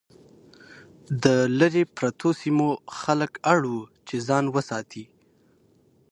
[1.23, 1.25] د
[1.59, 2.69] لرې پرتو سیمو
[2.99, 5.03] خلک اړ وو چې ځان وساتي.